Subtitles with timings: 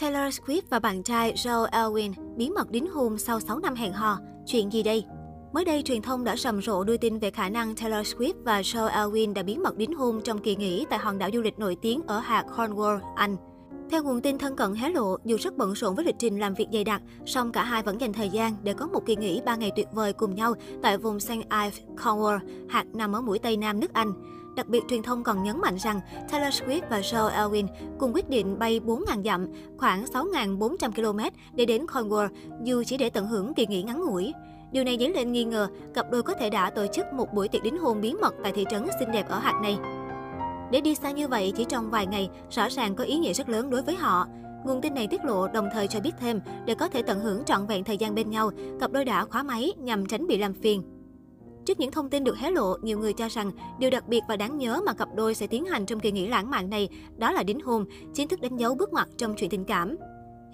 [0.00, 3.92] Taylor Swift và bạn trai Joe Alwyn bí mật đính hôn sau 6 năm hẹn
[3.92, 4.18] hò.
[4.46, 5.04] Chuyện gì đây?
[5.52, 8.60] Mới đây, truyền thông đã rầm rộ đưa tin về khả năng Taylor Swift và
[8.60, 11.58] Joe Alwyn đã bí mật đính hôn trong kỳ nghỉ tại hòn đảo du lịch
[11.58, 13.36] nổi tiếng ở hạt Cornwall, Anh.
[13.90, 16.54] Theo nguồn tin thân cận hé lộ, dù rất bận rộn với lịch trình làm
[16.54, 19.40] việc dày đặc, song cả hai vẫn dành thời gian để có một kỳ nghỉ
[19.46, 21.30] 3 ngày tuyệt vời cùng nhau tại vùng St.
[21.30, 22.38] Ives, Cornwall,
[22.68, 24.12] hạt nằm ở mũi Tây Nam nước Anh.
[24.58, 26.00] Đặc biệt, truyền thông còn nhấn mạnh rằng
[26.30, 27.66] Taylor Swift và Joe Alwyn
[27.98, 29.46] cùng quyết định bay 4.000 dặm,
[29.76, 32.28] khoảng 6.400 km để đến Cornwall,
[32.62, 34.32] dù chỉ để tận hưởng kỳ nghỉ ngắn ngủi.
[34.72, 37.48] Điều này dấy lên nghi ngờ cặp đôi có thể đã tổ chức một buổi
[37.48, 39.78] tiệc đính hôn bí mật tại thị trấn xinh đẹp ở hạt này.
[40.70, 43.48] Để đi xa như vậy chỉ trong vài ngày, rõ ràng có ý nghĩa rất
[43.48, 44.26] lớn đối với họ.
[44.64, 47.44] Nguồn tin này tiết lộ đồng thời cho biết thêm, để có thể tận hưởng
[47.44, 50.54] trọn vẹn thời gian bên nhau, cặp đôi đã khóa máy nhằm tránh bị làm
[50.54, 50.97] phiền.
[51.68, 54.36] Trước những thông tin được hé lộ, nhiều người cho rằng điều đặc biệt và
[54.36, 57.32] đáng nhớ mà cặp đôi sẽ tiến hành trong kỳ nghỉ lãng mạn này đó
[57.32, 59.96] là đính hôn, chính thức đánh dấu bước ngoặt trong chuyện tình cảm.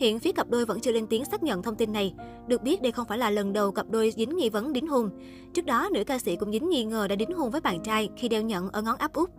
[0.00, 2.14] Hiện phía cặp đôi vẫn chưa lên tiếng xác nhận thông tin này.
[2.46, 5.10] Được biết đây không phải là lần đầu cặp đôi dính nghi vấn đính hôn.
[5.54, 8.08] Trước đó, nữ ca sĩ cũng dính nghi ngờ đã đính hôn với bạn trai
[8.16, 9.30] khi đeo nhẫn ở ngón áp út.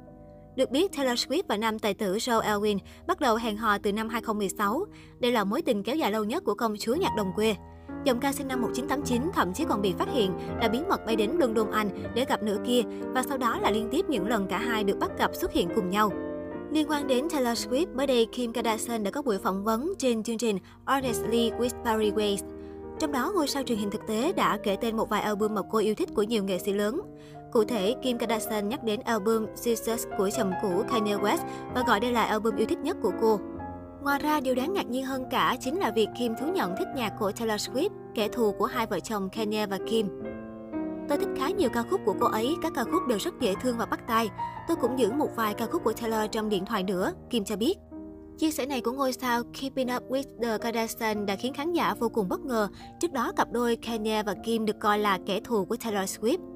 [0.55, 3.93] Được biết, Taylor Swift và nam tài tử Joe Alwyn bắt đầu hẹn hò từ
[3.93, 4.85] năm 2016.
[5.19, 7.55] Đây là mối tình kéo dài lâu nhất của công chúa nhạc đồng quê.
[8.03, 11.15] Giọng ca sinh năm 1989 thậm chí còn bị phát hiện đã bí mật bay
[11.15, 12.81] đến London, Anh để gặp nữ kia
[13.13, 15.69] và sau đó là liên tiếp những lần cả hai được bắt gặp xuất hiện
[15.75, 16.11] cùng nhau.
[16.71, 20.23] Liên quan đến Taylor Swift, mới đây Kim Kardashian đã có buổi phỏng vấn trên
[20.23, 22.43] chương trình Honestly with Barry Weiss.
[22.99, 25.61] Trong đó, ngôi sao truyền hình thực tế đã kể tên một vài album mà
[25.71, 27.01] cô yêu thích của nhiều nghệ sĩ lớn.
[27.51, 31.99] Cụ thể, Kim Kardashian nhắc đến album Jesus của chồng cũ Kanye West và gọi
[31.99, 33.39] đây là album yêu thích nhất của cô.
[34.05, 36.87] Ngoài ra, điều đáng ngạc nhiên hơn cả chính là việc Kim thú nhận thích
[36.95, 40.09] nhạc của Taylor Swift, kẻ thù của hai vợ chồng Kanye và Kim.
[41.09, 43.53] Tôi thích khá nhiều ca khúc của cô ấy, các ca khúc đều rất dễ
[43.61, 44.29] thương và bắt tai.
[44.67, 47.55] Tôi cũng giữ một vài ca khúc của Taylor trong điện thoại nữa, Kim cho
[47.55, 47.75] biết.
[48.37, 51.93] Chia sẻ này của ngôi sao Keeping Up With The Kardashians đã khiến khán giả
[51.99, 52.67] vô cùng bất ngờ.
[52.99, 56.54] Trước đó, cặp đôi Kanye và Kim được coi là kẻ thù của Taylor Swift.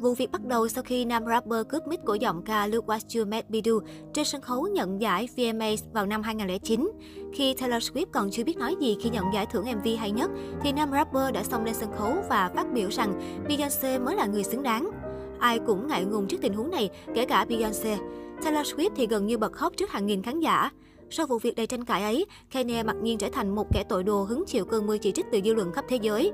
[0.00, 3.18] Vụ việc bắt đầu sau khi nam rapper cướp mic của giọng ca Look What
[3.18, 3.72] You Made Me Do
[4.14, 6.90] trên sân khấu nhận giải VMA vào năm 2009.
[7.32, 10.30] Khi Taylor Swift còn chưa biết nói gì khi nhận giải thưởng MV hay nhất,
[10.62, 14.26] thì nam rapper đã xông lên sân khấu và phát biểu rằng Beyoncé mới là
[14.26, 14.90] người xứng đáng.
[15.38, 17.98] Ai cũng ngại ngùng trước tình huống này, kể cả Beyoncé.
[18.44, 20.70] Taylor Swift thì gần như bật khóc trước hàng nghìn khán giả.
[21.10, 24.04] Sau vụ việc đầy tranh cãi ấy, Kanye mặc nhiên trở thành một kẻ tội
[24.04, 26.32] đồ hứng chịu cơn mưa chỉ trích từ dư luận khắp thế giới.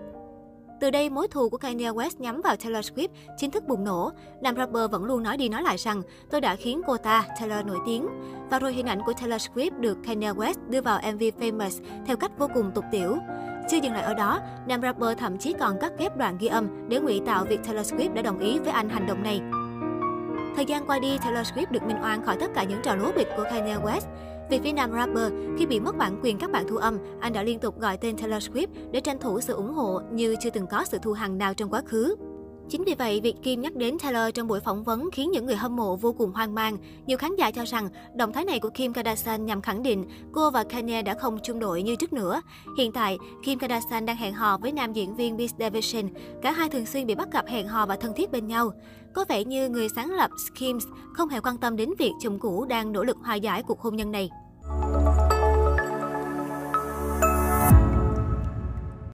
[0.81, 4.11] Từ đây, mối thù của Kanye West nhắm vào Taylor Swift chính thức bùng nổ.
[4.43, 7.67] Nam rapper vẫn luôn nói đi nói lại rằng tôi đã khiến cô ta, Taylor,
[7.67, 8.07] nổi tiếng.
[8.51, 12.17] Và rồi hình ảnh của Taylor Swift được Kanye West đưa vào MV Famous theo
[12.17, 13.17] cách vô cùng tục tiểu.
[13.71, 16.89] Chưa dừng lại ở đó, nam rapper thậm chí còn cắt ghép đoạn ghi âm
[16.89, 19.41] để ngụy tạo việc Taylor Swift đã đồng ý với anh hành động này.
[20.57, 23.13] Thời gian qua đi, Taylor Swift được minh oan khỏi tất cả những trò lố
[23.17, 24.07] bịch của Kanye West.
[24.51, 27.43] Về phía nam rapper, khi bị mất bản quyền các bản thu âm, anh đã
[27.43, 30.67] liên tục gọi tên Taylor Swift để tranh thủ sự ủng hộ như chưa từng
[30.67, 32.15] có sự thu hằng nào trong quá khứ.
[32.69, 35.57] Chính vì vậy, việc Kim nhắc đến Taylor trong buổi phỏng vấn khiến những người
[35.57, 36.79] hâm mộ vô cùng hoang mang.
[37.07, 40.51] Nhiều khán giả cho rằng động thái này của Kim Kardashian nhằm khẳng định cô
[40.51, 42.41] và Kanye đã không chung đội như trước nữa.
[42.79, 46.11] Hiện tại, Kim Kardashian đang hẹn hò với nam diễn viên Pete Davidson.
[46.43, 48.73] Cả hai thường xuyên bị bắt gặp hẹn hò và thân thiết bên nhau.
[49.13, 52.65] Có vẻ như người sáng lập Skims không hề quan tâm đến việc chồng cũ
[52.65, 54.31] đang nỗ lực hòa giải cuộc hôn nhân này.